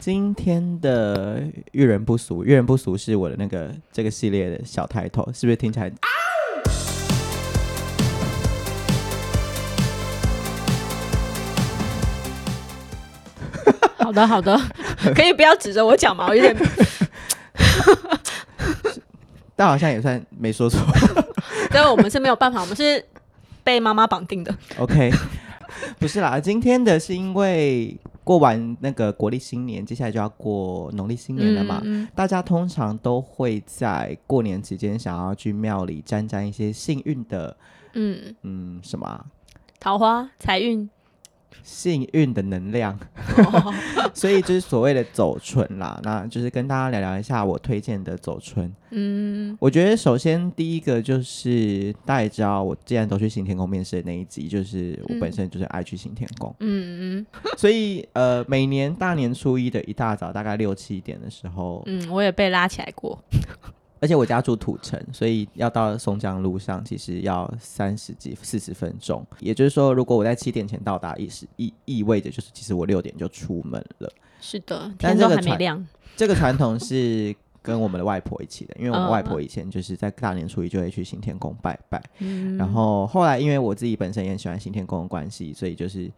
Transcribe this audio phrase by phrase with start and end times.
[0.00, 1.42] 今天的
[1.72, 5.92] 遇人不俗，遇人不俗是我的那个这个系列的小抬头，是不是听起来？
[13.98, 14.58] 好的，好的，
[15.14, 16.28] 可以不要指着我讲吗？
[16.28, 16.56] 我有点，
[19.54, 20.80] 但好像也算没说错。
[21.74, 23.04] 因为我们是没有办法，我们是
[23.62, 24.56] 被妈妈绑定的。
[24.78, 25.12] OK，
[25.98, 28.00] 不是啦，今天的是因为。
[28.22, 31.82] 过完那个国历新年，接下来就要过农历新年了嘛。
[32.14, 37.56] 大家通常都会在过年期间想要去庙里沾沾一些幸运的，
[37.94, 39.26] 嗯嗯，什么、
[39.78, 40.88] 桃花、财运。
[41.62, 42.98] 幸运的能量
[43.36, 43.74] ，oh.
[44.14, 46.00] 所以就是所谓的走春啦。
[46.02, 48.72] 那就是跟大家聊聊一下我推荐的走春。
[48.90, 56.54] 嗯，我觉得首先第一个就是大家也知道，我既然都去行天宫面试的那一集，就是我本身就是爱去行天宫。
[56.60, 57.26] 嗯嗯，
[57.56, 63.22] 所以呃，每年大年初一的一大早，大概六七点的时候，嗯，我也被拉起来过。
[64.00, 69.24] 而且我家住土城，所以要到松江路上，其实要三十几四十分钟。
[69.40, 74.10] 也就是说，如果我在七点前到达，意是意意味着就是其实我六点就出门了。
[74.40, 75.86] 是的，天都还没亮。
[76.16, 82.02] 这个传统是跟我们的外婆一起的，因为我们外婆以前就是在大年初一就会去行天宫拜拜。
[82.20, 86.10] 嗯，然后后来因为我自己本身也很喜欢行天宫的关系，所以就是。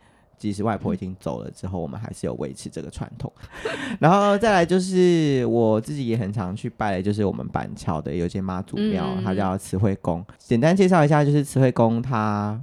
[0.42, 3.32] 即使外婆已经走了之后，嗯、我们还是有维持这个传统。
[4.00, 10.24] 然后再来就是我自己也很常去拜的，就是我们板桥的有间妈祖庙，嗯、它叫慈惠宫。
[10.38, 12.60] 简单介绍一下，就是慈惠宫它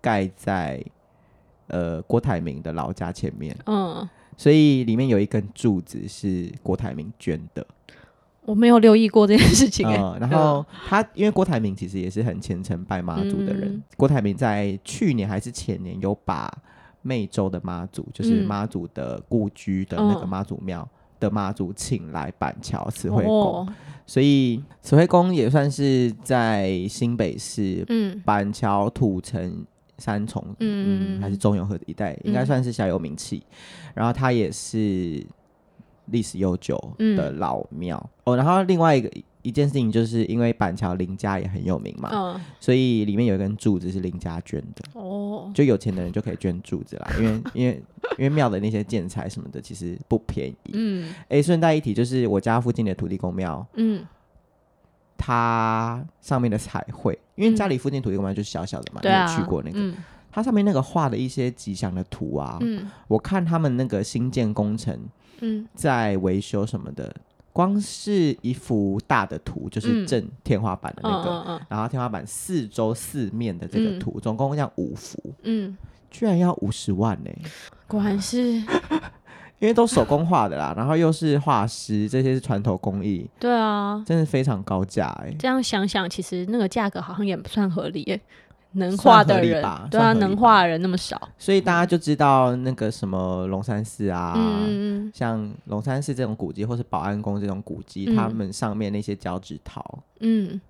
[0.00, 0.82] 盖在
[1.66, 7.66] 呃郭台铭的老家前面，嗯，所以里面有一根柱子是郭台铭捐的。
[8.46, 9.98] 我没有留意过这件事情、欸。
[9.98, 16.50] 嗯，然后他因为郭台铭其实也是很虔诚拜妈祖的人，嗯、郭台铭在去年还是前年有把。
[17.04, 20.86] 湄洲的妈祖就是妈祖的故居的那个妈祖庙
[21.20, 23.68] 的妈祖，请来板桥慈惠宫，哦、
[24.06, 27.86] 所以慈惠宫也算是在新北市
[28.24, 29.64] 板桥土城
[29.98, 33.42] 三重嗯，嗯还是中永和一带，应该算是小有名气。
[33.48, 35.24] 嗯、然后它也是
[36.06, 38.36] 历史悠久的老庙、嗯、哦。
[38.36, 39.10] 然后另外一个。
[39.42, 47.82] 一件事情就是因为板桥林家也很有名嘛，嗯、所以里面有一根柱子是林家捐的哦，就有钱的人就可以捐柱子啦，因为 因为
[48.18, 54.04] 因为庙的那些建材什么的其实不便宜，嗯，哎，顺带一提就是我家附近的土地公庙，嗯，
[55.16, 59.94] 它上面的彩绘，因为家里附近土地公庙就是小小的嘛，嗯、你有去过那个，嗯、
[60.30, 64.98] 它上面那个画的一些吉祥的图啊，嗯，我看他们那个新建工程，
[65.40, 67.14] 嗯，在维修什么的。
[67.58, 75.76] 光是一幅大的图，就是正天花板的那个，嗯嗯嗯、然后天花板四周四面的这个图，嗯、总共这样五幅，嗯，
[76.08, 77.50] 居然要五十万呢、欸！
[77.88, 78.62] 果然是，
[79.58, 85.36] 因为都手工画的啦，然后又是画师，这些是传统工艺，对啊，真的非常高价哎、欸。
[85.36, 88.20] 这样想想，其实那个价格好像也不算合理、欸。
[88.72, 100.60] 能画的人，对啊，能画的人那么少，所以大家就知道那个什么龙山寺啊，嗯、像龙山寺这种古迹，或是保安宫这种古迹，他、嗯、们上面那些交趾陶，嗯，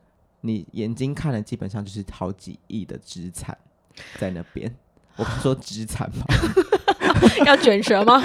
[0.43, 3.57] 你眼睛看了，基本上就是好几亿的资产
[4.17, 4.73] 在那边。
[5.17, 6.25] 我不说资产吗？
[7.45, 8.23] 要卷舌吗？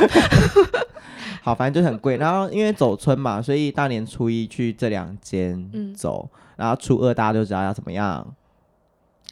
[1.42, 2.16] 好，反正就很贵。
[2.18, 8.26] 然后因为走村嘛，所以大年初一去这两间走，嗯、然后初二大家就知道要怎么样。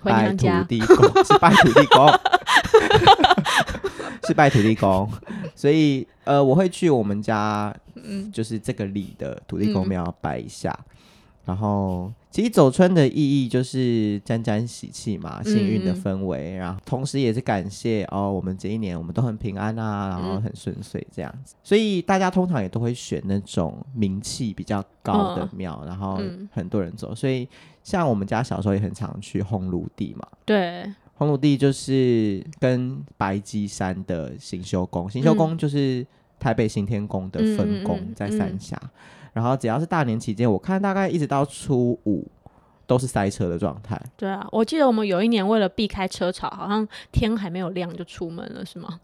[0.03, 2.07] 拜土地公 是拜土地公，
[4.27, 5.09] 是拜土地公，
[5.55, 7.73] 所以呃，我会去我们家，
[8.31, 10.77] 就是这个里的土地公庙拜一下。
[11.45, 16.53] 嗯、然后，其实走春的意义就是沾沾喜气嘛，幸运的氛围。
[16.53, 21.55] 嗯、然后，同时也是感谢哦，我们这一年我们都很平安啊，然后很顺遂这样子。
[21.63, 26.19] 所以大家通常也都会选那种名气比较高的庙，哦、然后
[26.51, 27.47] 很多人走，所以。
[27.83, 30.85] 像我们家小时候也很常去烘炉地嘛，对，
[31.15, 36.05] 红炉地就是跟白鸡山的行修宫，行修宫就是
[36.39, 42.27] 台北行天宫的分宫在三峡，嗯嗯嗯、然后只要是大年期间，我看大概一直到初五
[42.85, 43.99] 都是塞车的状态。
[44.17, 48.99] 对啊，我记得我们有一年为了避开车潮，好像天还没有亮就出门了，是吗？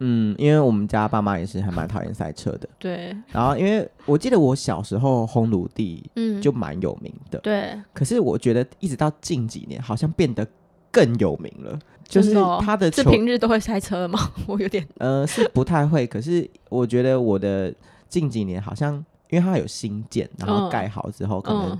[0.00, 2.68] 嗯，因为我们家爸妈也是还蛮讨厌塞车的。
[2.78, 3.16] 对。
[3.28, 7.38] 然后，因为我记得我小时候烘炉地，嗯，就蛮有名的。
[7.38, 7.80] 对。
[7.94, 10.46] 可是我觉得一直到近几年，好像变得
[10.90, 11.78] 更有名了。
[12.06, 12.92] 就是他的。
[12.92, 14.18] 是平日都会塞车吗？
[14.46, 14.86] 我有点。
[14.98, 16.06] 呃，是不太会。
[16.06, 17.74] 可是我觉得我的
[18.06, 19.02] 近几年好像，
[19.36, 21.78] 因为它有新建，然后盖好之后，可能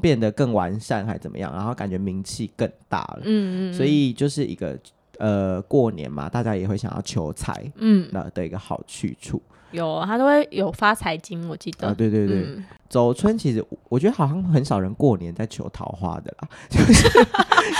[0.00, 1.52] 变得更完善，还怎么样？
[1.52, 3.20] 然后感觉名气更大了。
[3.24, 3.74] 嗯嗯。
[3.74, 4.78] 所以就是一个。
[5.20, 9.42] 呃，过年嘛，大家也会想要求财，嗯，那的一个好去处。
[9.72, 11.88] 有，他都会有发财金，我记得。
[11.88, 17.18] 啊，对对对，嗯、走春其实我觉得好像很少人过年在求桃花的啦， 就是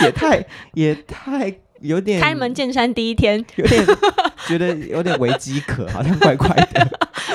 [0.04, 0.44] 也太
[0.74, 3.86] 也太有点开门见山第一天，有点
[4.48, 6.88] 觉得有点危机可，好像怪怪的，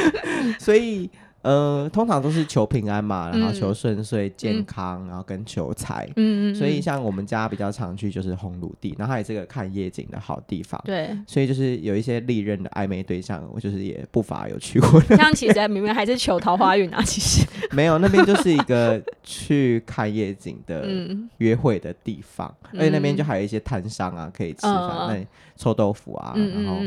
[0.59, 1.09] 所以。
[1.43, 6.05] 呃，通常都是求平安嘛，然后求顺遂、嗯、健康，然后跟求财。
[6.15, 6.55] 嗯嗯，嗯。
[6.55, 10.81] 所以像我们家比较常去就是红炉地，然后它也是个看夜景的好地方。
[10.85, 11.15] 对。
[11.27, 15.01] 所以就是有一些历任的暧昧对象，我就是也不乏有去过。
[15.17, 17.45] 像其实明明还是求桃花运啊，其实。
[17.75, 20.87] 没有，那边就是一个去看夜景的
[21.39, 26.79] 约会的地方，嗯、而且那边就还有一些摊商啊可以吃饭，嗯、那里臭豆腐啊，嗯然后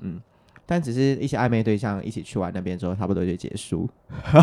[0.00, 0.20] 嗯。
[0.68, 3.88] 嗯但只是一些暧昧对象一起去玩那边之后，差不多就结束。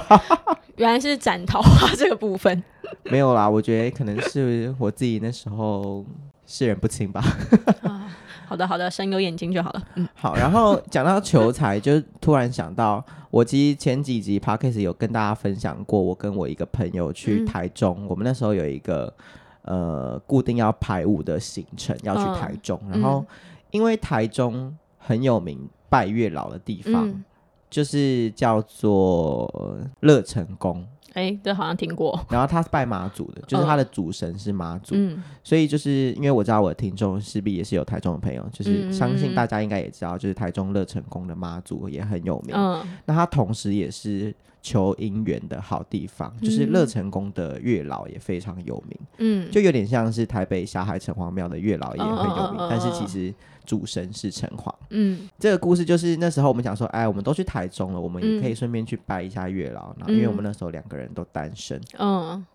[0.77, 2.63] 原来是斩桃花这个部分。
[3.06, 6.04] 没有啦，我觉得可能是我自己那时候
[6.48, 7.24] 视人不清吧。
[7.86, 8.12] 啊，
[8.48, 9.83] 好的好的，神有眼睛就好了。
[9.98, 10.36] 嗯，好。
[10.36, 19.13] 然后讲到求财，就突然想到，我其实前几集 Podcast 有跟大家分享过，我跟我一个朋友去台中，嗯、我们那时候有一个
[19.62, 23.24] 呃固定要排舞的行程要去台中，嗯、然后
[23.69, 25.69] 因为台中很有名。
[25.89, 27.23] 拜月老的地方，嗯、
[27.69, 30.85] 就是叫做乐成宫。
[31.15, 32.19] 哎、这，好像听过。
[32.29, 34.94] 然后他是拜妈祖的，就是他的主神是妈祖。
[34.95, 42.53] 嗯、所以就是因为我知道我的听众势必也是有台中的朋友，就是相信大家应该也知道，就是台中乐成宫的妈祖也很有名。
[42.53, 49.00] 嗯、那他同时也是求姻缘的好地方，嗯、就是乐成宫的月老也非常有名。
[49.19, 53.33] 嗯，就有点像是台北霞海城隍庙的月老也很有名，嗯、但是其实。
[53.65, 62.45] 主神是城隍，嗯，这个故事就是那时候我们讲说，哎，我们都去台中了，我们也可以顺便去拜一下月老，然后、嗯、因为我们那时候两个人都单身，嗯，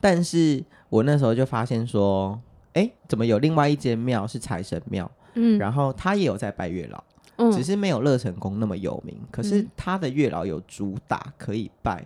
[0.00, 2.40] 但是我那时候就发现说，
[2.74, 7.02] 哎，怎么有另外一间庙是财神庙，嗯，然后他也有在拜月老，
[7.36, 12.04] 嗯，只是没有乐成宫那么有名，可是他的月老有主打可以拜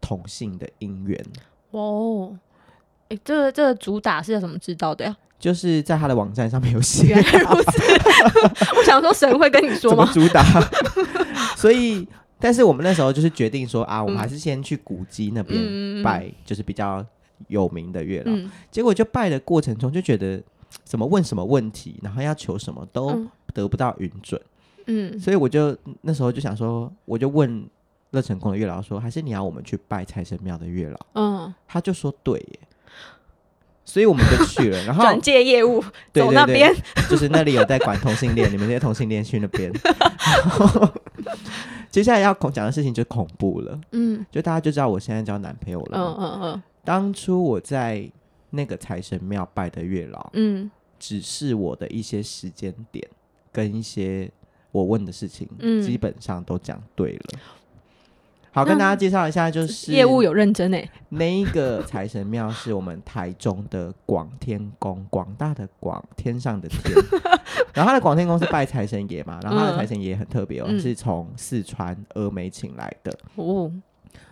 [0.00, 1.24] 同性的姻缘，
[1.70, 2.36] 哦，
[3.08, 5.16] 哎，这个这个主打是要怎么知道的呀？
[5.38, 7.82] 就是在他的网站上面有写，原来如此。
[8.74, 10.10] 我想说神会跟你说吗？
[10.10, 10.42] 主打？
[11.54, 12.08] 所以，
[12.38, 17.04] 但是我们那时候就是决定说啊，我们还是先去古迹那边拜，就是比较
[17.48, 18.32] 有名的月老。
[18.32, 20.42] 嗯、结果就拜的过程中就觉得，
[20.84, 24.40] 怎么问什么问题，然后要求什么都得不到允准。
[24.86, 27.66] 嗯，所以我就那时候就想说，我就问
[28.10, 30.98] 乐成功的月老说，还是你要我们去拜财神庙的月老？
[31.14, 32.60] 嗯，他就说对耶。
[33.88, 35.80] 所以我们就去了，然后转介业务
[36.12, 36.74] 对对对走那边，
[37.08, 39.72] 就是那里有在管同性恋，你们这些同性恋去那边。
[41.96, 45.98] 接下来要讲的事情就恐怖了，嗯，就大家就知道我现在交男朋友了。
[45.98, 46.62] 嗯嗯嗯。
[46.84, 48.06] 当初我在
[48.50, 53.02] 那个财神庙拜的月老，嗯，只是我的一些时间点
[53.50, 54.30] 跟一些
[54.72, 57.40] 我问的事情，嗯，基本上都讲对了。
[58.56, 60.90] 好，跟大家介绍一下，就是业务有认真诶。
[61.10, 66.80] 那一个财神庙是我们台中的广天宫，广大的广，天上的天。
[67.74, 73.70] 然后他的广天宫是拜财神爷嘛，然后他的财神爷很特别哦，嗯、是从四川峨眉请来的哦。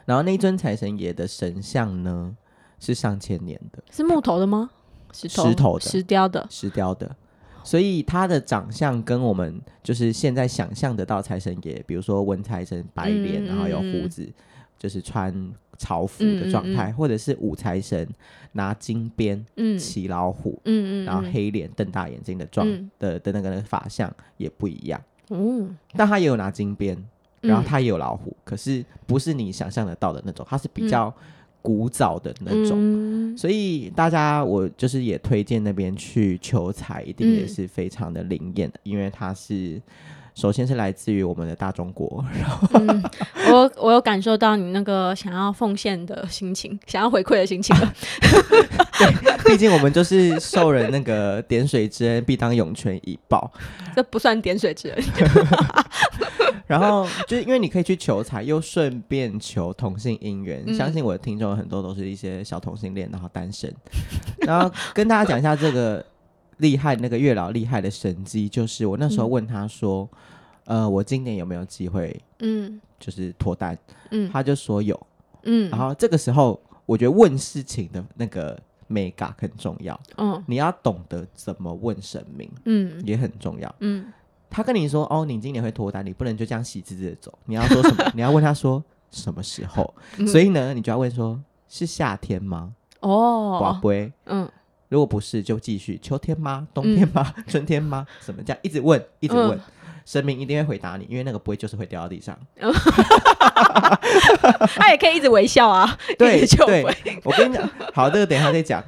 [0.07, 2.35] 然后那尊财神爷的神像呢，
[2.81, 4.71] 是上千年的，是木头的吗？
[5.13, 7.15] 石头，石头的，石雕的，石雕的。
[7.65, 14.35] 所以他的长相跟我们就是现在想象得到财神爷，比如说文财神白脸，嗯、然后有胡子，嗯、
[14.79, 15.35] 就是穿
[15.79, 18.07] 朝服的状态，或者是武财神
[18.53, 26.97] 拿金鞭，嗯，骑老虎，嗯嗯，然后黑脸瞪大眼睛的状、嗯、的的那个法相也不一样，嗯，但他也有拿金鞭，
[27.41, 31.13] 然后他也有老虎，嗯、可是不是你想象得到的那种，他是比较。
[31.65, 39.81] 古早的那种，嗯、所以大家我就是也推荐那边去求财，一定也是非常的灵验的，嗯、因为它是
[40.35, 42.25] 首先是来自于我们的大中国。
[42.39, 43.03] 然后、嗯，
[43.51, 47.75] 我我有感受到你那个想要奉献的心情，想要回馈的心情。
[48.99, 53.53] 对，毕竟我们就是受人那个点水之恩，必当涌泉以报。
[53.95, 55.05] 这不算点水之恩。
[56.67, 60.65] 然后就是因为你可以去求财，又顺便求同性姻缘。
[60.67, 63.73] 嗯、相信我的听众很多都是一些小同性恋，然后单身。
[64.39, 66.05] 然后跟大家讲一下这个
[66.65, 70.09] 厉害那个月老厉害的神机，就是我那时候问他说
[70.65, 72.19] ：“嗯、呃，我今年有没有机会？
[72.39, 73.77] 嗯，就是脱单。
[74.11, 74.99] 嗯”他就说有。
[75.43, 80.01] 嗯，然后这个时候我觉得问事情的那个美感很重要。
[80.17, 82.51] 嗯，你要懂得怎么问神明。
[82.65, 83.75] 嗯，也很重要。
[83.81, 84.11] 嗯。
[84.49, 87.37] 他跟你说：“哦，你今年会脱单，你不能就这样喜滋滋的走。
[87.47, 88.09] 你要说什么？
[88.15, 89.93] 你要问他说什么时候？
[90.17, 92.73] 嗯、所以呢，你就要问说：是夏天吗？
[93.01, 94.49] 哦，宝贝，嗯，
[94.89, 96.67] 如果不是，就继续秋天吗？
[96.73, 97.33] 冬天吗？
[97.37, 98.07] 嗯、 春天吗？
[98.21, 99.57] 什么这样一直问，一直问。
[99.57, 99.61] 嗯、
[100.05, 102.39] 神明一定会回答你，因为那个不会就是会掉到地上。
[104.77, 105.99] 他也可以一直微笑啊。
[106.19, 106.85] 对对，
[107.25, 108.85] 我跟你讲，好，这个等一下再讲。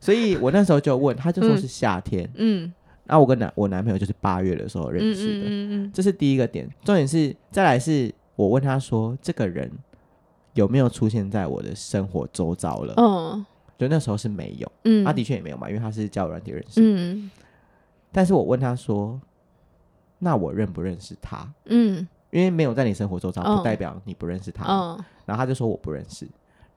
[0.00, 2.26] 所以我那时候就问，他就说是夏天。
[2.36, 2.72] 嗯，
[3.04, 5.46] 那我跟男我男朋友就是八月的时候认识的。
[5.46, 6.68] 嗯嗯，这是第一个点。
[6.84, 9.70] 重点是再来是我问他说，这个人
[10.54, 12.94] 有没有出现在我的生活周遭了？
[12.96, 13.44] 嗯，
[13.80, 14.72] 就那时候是没有。
[14.84, 16.80] 嗯，他的确也没有嘛，因为他是交友软体认识。
[16.82, 17.30] 嗯，
[18.12, 19.20] 但是我问他说，
[20.18, 21.50] 那我认不认识他？
[21.64, 24.64] 嗯，因为没有在你生活周遭，不代表你不认识他。
[24.66, 26.28] 嗯，然后他就说我不认识。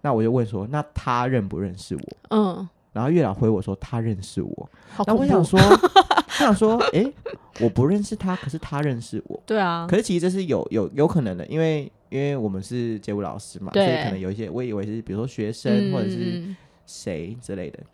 [0.02, 2.18] 那我就问说，那他认不认识我？
[2.30, 2.70] 嗯。
[2.92, 4.70] 然后月老回我说他认识我，
[5.08, 7.14] 那我想说， 我想说，哎、欸，
[7.60, 9.42] 我不认识他，可是他认识我。
[9.48, 16.44] 对啊，可是其实这是有有有可能的，因为因为我们是街舞老师嘛，所以可能有一些我以为是比如说学生或者是
[16.86, 17.80] 谁之类的。
[17.82, 17.88] 嗯、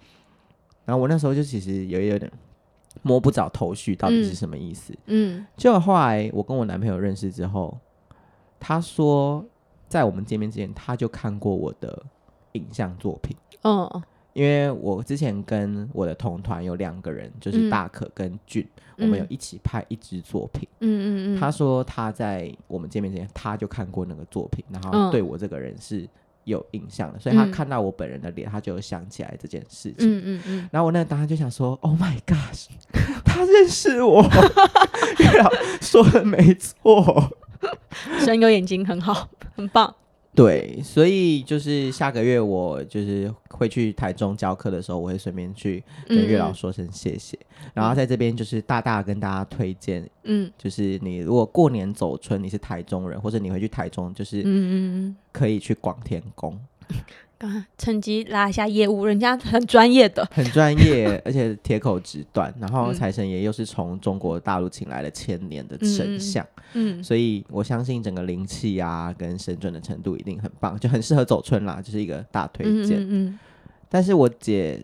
[0.86, 2.32] 然后我那时候就其实有有点
[3.02, 4.94] 摸不着头绪，到底是什么意思。
[5.06, 7.78] 嗯，就后来我跟我男朋友认识之后，
[8.60, 9.46] 他说
[9.88, 12.04] 在我们见面之前他就看过我的
[12.54, 13.36] 影像作品。
[13.64, 14.04] 嗯。
[14.34, 18.66] 因为我之前跟我的同团有两个人，就是大可跟俊，
[18.96, 20.70] 嗯、我们有一起拍一支作品。
[20.80, 21.40] 嗯嗯嗯。
[21.40, 26.08] 他说他在我们见面之前，他就看过那个作品，然后对我这个人是
[26.44, 30.08] 有印象的，嗯、所以他看到我本人的脸，他就想起来这件事情。
[30.08, 30.70] 嗯嗯嗯。
[30.72, 32.68] 然后我那个当时就想说：“Oh my gosh，
[33.24, 34.24] 他认识我。”
[35.20, 35.50] 月老
[35.82, 37.38] 说的没错，
[38.20, 39.96] 神有眼睛，很好，很棒。
[40.40, 47.38] 对，所以就是下个月我就是会去台中教课的时候，我会顺便去跟月老说声谢谢。
[47.66, 56.58] 嗯、然后在这边就是大大跟大家推荐，嗯，就是你如果过年走春，你是台中人，或者你会去台中，就是嗯嗯可以去广天宫。
[56.88, 56.98] 刚
[57.78, 62.54] 趁机拉一下业务，人家很专业的， 很专业， 而且铁口直断。
[62.60, 73.00] 然后财神爷又是从中国大陆请来了千年的神像，嗯，嗯，所以我相信整个灵气啊跟神准的程度一定很棒，就很适合走春啦，就是一个大推荐。
[73.00, 73.40] 嗯，嗯，嗯，
[73.88, 74.84] 但是我姐，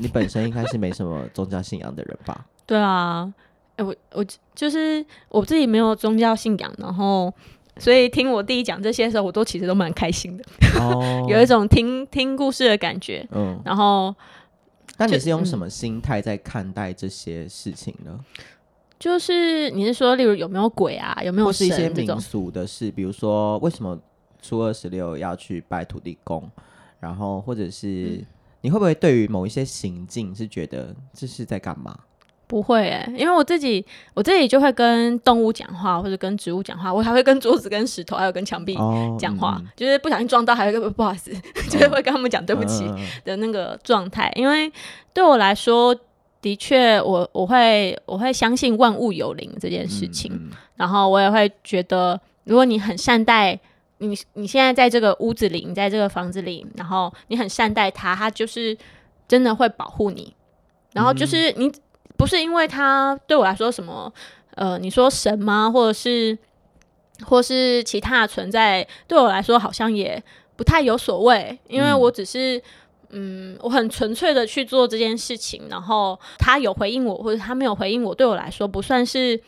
[0.00, 2.46] 你本身应该是没什么宗教信仰的人吧？
[2.64, 3.30] 对啊，
[3.76, 7.32] 哎，我我就是我自己没有宗教信仰，然后。
[7.78, 10.44] 所以听我弟讲这些的时候，我都其实都蛮开心的，
[10.78, 13.26] 哦、 有一种听听故事的感觉。
[13.32, 14.14] 嗯，然后，
[14.98, 18.18] 那你是用什么心态在看待这些事情呢？
[18.98, 21.18] 就是你是说，例如有没有鬼啊？
[21.24, 21.66] 有没有神？
[21.66, 23.98] 是一些民俗的事，比如说为什么
[24.42, 26.50] 初二十六要去拜土地公？
[26.98, 28.26] 然后或者是、嗯、
[28.60, 31.98] 你会不会对于某一些行径是觉得这是在干嘛？
[32.50, 38.76] 不会诶、欸，因为我自己我自己就会跟动物讲话，或者跟植物讲话，我还会跟桌子、跟石头，还有跟墙壁
[39.16, 41.40] 讲话，哦嗯、就是不小心撞到， 还有一个不好意思，哦、
[41.70, 42.84] 就是会跟他们讲对不起
[43.24, 44.28] 的那个状态。
[44.34, 44.72] 嗯、因为
[45.14, 45.94] 对我来说，
[46.42, 53.56] 的确，我我会我会相信万物有灵这件事情，然后我也会觉得，如果你很善待
[53.98, 58.76] 你，你现在在这个屋子里，你在这个房子里，然后你很善待它，它就是
[59.28, 60.34] 真的会保护你，
[60.92, 61.68] 然后就是你。
[61.68, 61.74] 嗯
[62.20, 64.12] 不是因为他对我来说什么，
[64.56, 65.70] 呃，你说神吗？
[65.70, 66.36] 或者是，
[67.24, 70.22] 或是其他的存在，对我来说好像也
[70.54, 72.62] 不太有所谓，因为我只是，
[73.08, 79.40] 嗯，我很纯粹的去做这件事情，然后他有回应我，或者他没有回应我，对我来说不算是，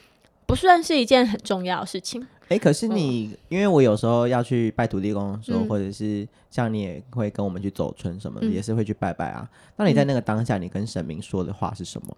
[0.47, 2.27] 不算是一件很重要的事情。
[2.45, 9.49] 哎、欸，可是你，嗯、因为我有时候要去拜土地公的时候，嗯、或者是像你也会跟我们去走村什么的，嗯、也是会去拜拜啊。
[9.77, 12.17] 那你在那个当下，你跟神明说的话是什么？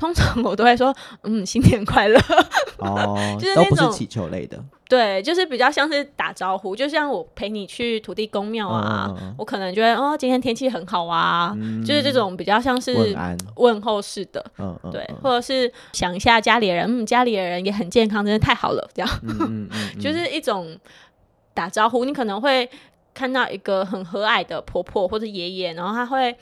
[0.00, 2.18] 通常我都会说，嗯，新年快乐。
[2.80, 4.58] 哦，就是都不是祈求类的。
[4.88, 13.14] 对，就是比较像是打招呼，就像我陪你去土地公庙啊，嗯、我可能觉得哦，今天天气很好啊，嗯、就是这种比较像是
[13.56, 14.42] 问候式的。
[14.58, 19.20] 嗯安对，嗯、或者是想一下家里的人，嗯，家里的人也很健康，真的太好了，这样。
[19.22, 20.76] 嗯嗯嗯、 就是一种
[21.52, 22.68] 打招呼，你可能会
[23.12, 26.34] 看到一个很和蔼的婆婆或者爷爷，然后他会。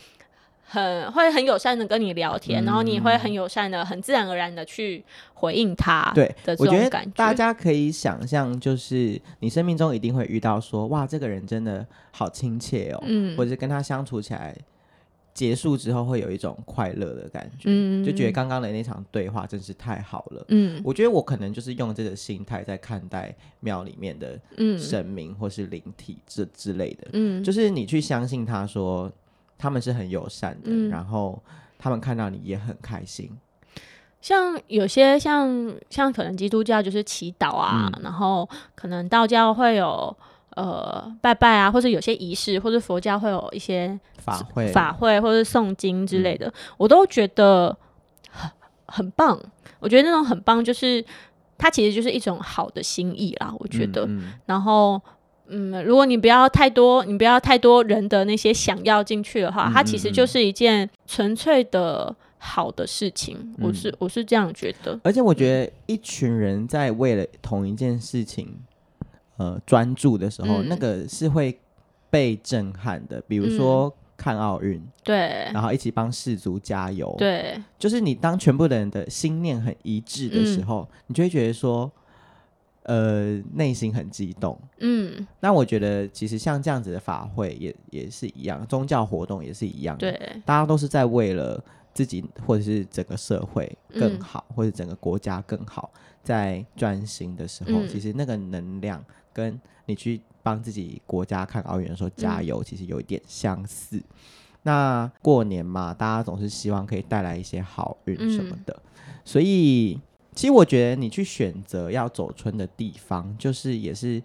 [0.71, 6.13] 很会很友善的跟你聊天，嗯、然后你会很友善的、很自然而然的去回应他。
[6.15, 14.55] 对，我觉得大家可以想象，就是你生命中一定会遇到说，哇，这个人真的好亲切哦，嗯，或者是跟他相处起来，
[15.33, 24.39] 结束之后会有一种快乐的感觉，嗯，就觉得刚刚的那场对话真是太好了，嗯，我觉得我可能就是用这个心态在看待庙里面的
[24.79, 29.11] 神明或是灵体这之类的，嗯，就是你去相信他说。
[29.59, 31.43] 他们是很友善的，嗯、然后
[31.79, 33.31] 他们看到你也很开心。
[34.21, 40.17] 像有些像像可能基督教就是祈祷啊，嗯、然后可能道教会有
[40.57, 47.77] 呃拜拜啊，或者有些仪式，或者佛教会有一些法会法会或者诵经之类的，嗯、我都觉得
[48.31, 48.51] 很
[48.87, 49.39] 很棒。
[49.81, 51.05] 我觉得那种很棒，就是
[51.57, 54.09] 它其实就是一种好的心意啦，我觉得。
[54.45, 55.01] 然后，
[55.49, 63.37] 嗯，如果你不要太多，你不要太多人的那些想要进去的话，嗯、它其实就是一件纯粹的好的事情。
[63.59, 64.99] 嗯、我是我是这样觉得。
[65.03, 68.55] 而且我觉得一群人在为了同一件事情，
[69.37, 71.59] 呃，专注的时候，嗯、那个是会
[72.11, 73.23] 被震撼的。
[73.27, 73.87] 比如说。
[73.89, 81.89] 嗯看奥运，对，然后一起帮世足加油，对，就是你当全部的人的心念很一致的时候，嗯、你就会觉得说，
[82.89, 85.27] 呃，内心很激动，嗯。
[85.41, 95.91] 那我觉得其实像这样子的法会也也是一样，宗教活动也是一样，对，大家都是在为了自己或者是整个社会更好，嗯、或者整个国家更好，
[96.25, 100.21] 在专心的时候，嗯、其实那个能量跟你去。
[100.41, 103.99] 帮自己国家看奥运的时候加油，其实有一点相似。
[103.99, 104.05] 嗯、
[104.63, 110.01] 那过年嘛，大家总是希望可以带来一些好运什么的，嗯、所以
[110.35, 114.23] 其实我觉得你去选择要走村的地方，就是也是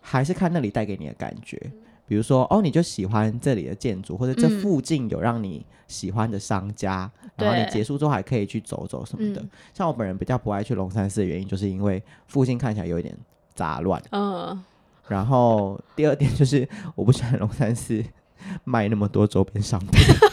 [0.00, 1.60] 还是看那里带给你的感觉。
[2.06, 9.42] 比如说，哦，你就喜欢这里的建筑，或者这附近有让你喜欢的商家，嗯、然后你结束之后还可以去走走什么的。
[9.42, 13.14] 嗯、像我本人比较不爱去龙山寺的原因，就是因为附近看起来有一点
[13.54, 14.02] 杂乱。
[14.12, 14.64] 嗯。
[15.06, 18.02] 然后第二点就是，我不喜欢龙山寺
[18.64, 19.90] 卖那么多周边商品，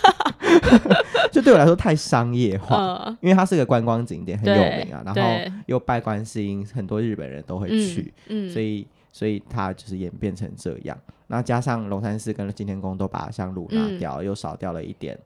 [1.31, 2.75] 就对我来说太商业化。
[2.75, 5.01] 呃、因为它是个观光景点，很有名啊。
[5.05, 5.21] 然后
[5.65, 10.97] 又拜观世音，很多日本人都会去，嗯嗯、所以所以它就是演变成这样。
[11.27, 15.17] 那加上龙山寺跟金天宫都把香炉拿掉，嗯、又少掉了一点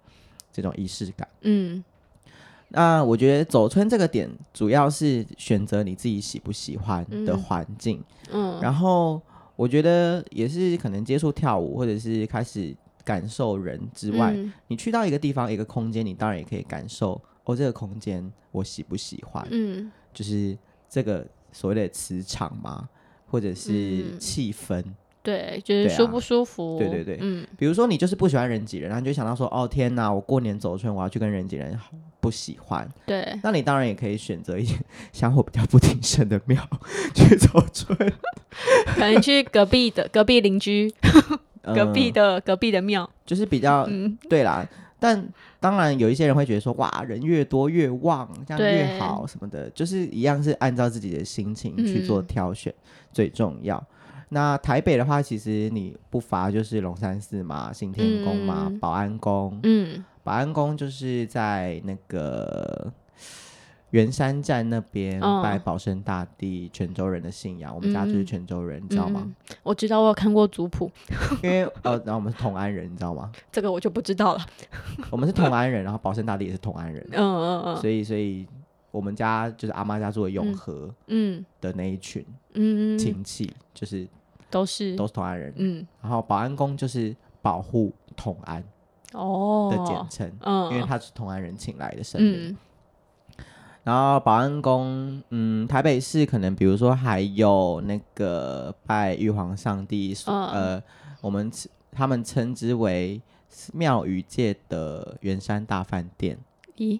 [0.51, 1.27] 这种仪式感。
[1.41, 1.83] 嗯，
[2.69, 8.03] 那我觉得走春这个点，主要是选择你自己喜不喜欢的环境。
[8.31, 9.21] 嗯，嗯然后。
[9.59, 12.73] 我觉得也是可能接触跳舞，或者是开始
[13.09, 19.47] 感受人之外，嗯、你去到一个地方、一个空间，你当然也可以感受哦，这个空间我喜不喜欢？
[19.49, 20.55] 嗯，就是
[20.87, 22.87] 这个所谓的磁场嘛，
[23.25, 24.79] 或者是气氛。
[24.81, 26.77] 嗯对，就是舒不舒服？
[26.79, 27.17] 对，啊、对对。
[27.17, 31.77] 对，嗯，比如说你就是不喜欢人挤人，然后你就想到说，哦天哪，我过年走春，我要去跟人挤人，
[32.21, 32.89] 不喜欢。
[33.05, 34.77] 对，那你当然也可以选择一些
[35.11, 36.65] 香火比较不鼎盛的庙
[37.13, 37.97] 去走春，
[38.95, 40.91] 可能去隔壁的隔壁邻居，
[41.73, 44.67] 隔壁的隔壁的庙，就是比较，嗯，对啦。
[45.01, 45.25] 但
[45.61, 53.81] 当然有一些人会觉得说，哇，人越多越旺，这样越好什么的，就是一样是按照自己的心情去做挑选，嗯、最重要。
[54.31, 59.57] 那台北的话，其实你不乏就是龙山寺嘛、行天宫嘛、嗯、保安宫。
[59.63, 62.91] 嗯，保安宫就是在那个
[63.91, 67.73] 圆山站那边拜保生大帝，泉州人的信仰。
[67.73, 69.27] 嗯、我们家就是泉州人，你知道吗？
[69.63, 70.91] 我知道，我有看过族谱。
[71.43, 73.31] 因为呃，然后我们是同安人，你知道吗？
[73.51, 74.45] 这个我就不知道了。
[75.09, 77.05] 我们是同安人，然后保生大帝也是同安人。
[77.13, 77.77] 嗯嗯嗯。
[77.77, 78.45] 所以，所以
[78.91, 84.07] 我们家就是阿妈家住的永和，嗯的那一群，嗯亲戚就是。
[84.51, 88.63] 都是都是同安人，嗯，然后保安宫就是保护同安
[89.13, 92.57] 哦的简称，嗯，因为他是同安人请来的神明。
[93.89, 100.83] 嗯、然后保安宫，嗯，台北市可能比如说还有那个拜玉皇上帝，嗯、呃，
[101.21, 101.51] 我们
[101.91, 103.19] 他们称之为
[103.73, 106.37] 庙宇界的圆山大饭店。
[106.77, 106.97] 咦，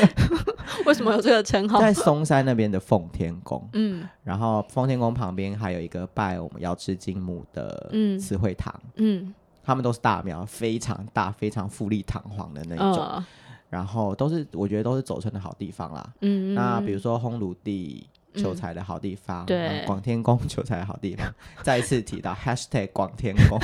[0.86, 1.80] 为什么有这个称号？
[1.80, 13.24] 在松山那边的奉天宫，嗯，然后奉天宫旁边还有一个拜我们瑶池金母的慈惠堂，嗯，他们都是大庙，非常大，非常富丽堂皇的那种，哦、
[13.72, 21.26] 然后都是我觉得都是走春的好地方啦，嗯，那比如说烘炉地求财的好地方，嗯、对，广天宫求财的好地方，
[21.64, 23.58] 再一次提到 hashtag 广天宫，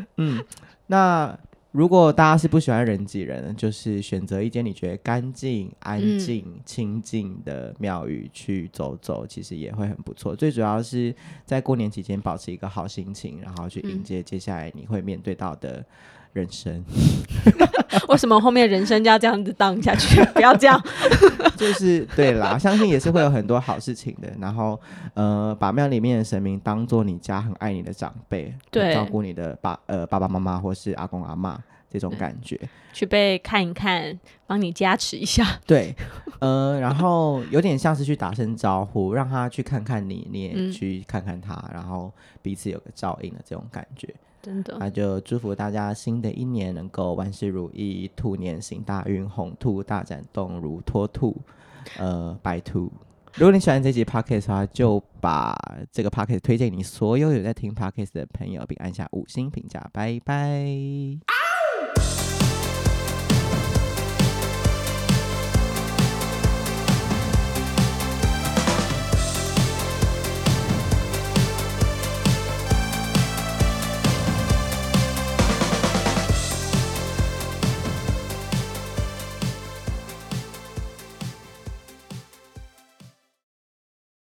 [0.16, 0.42] 嗯，
[0.86, 1.38] 那。
[1.72, 10.36] 如果大家是不喜欢人挤人，就是选择一间你觉得干净、安静、嗯、清静的庙宇去走走，其实也会很不错。
[10.36, 11.14] 最主要是
[11.46, 15.82] 在过年期间保持一个好心情，然后去迎接接下来你会面对到的
[16.32, 16.84] 人生。
[18.08, 20.22] 为什么后面人生就要这样子荡下去？
[20.34, 20.82] 不要这样。
[21.56, 24.32] 就是对啦，相信也是会有很多好事情的。
[24.40, 24.78] 然后，
[25.14, 31.56] 呃，把庙里面的神明当做你家很爱你的长辈，对，照顾你的爸呃爸爸妈妈或是阿公阿嬷
[31.90, 32.58] 这种感觉，
[32.92, 35.46] 去被看一看，帮你加持一下。
[35.66, 35.94] 对，
[36.40, 44.12] 呃，然后有点像是去打声招呼，让他去看看你，你也去看看他，嗯、然后彼此有个照应的这种感觉。
[44.42, 51.36] 真的，那就祝福大家新的一年能够万事如意，兔年行大运，红兔大展动如脱兔，
[51.98, 52.92] 呃，白兔。
[53.34, 55.56] 如果你喜欢这集 podcast 的话，就把
[55.90, 61.41] 这个 podcast 推荐你所有有在听 podcast 的朋友，并按下五星评价，拜拜。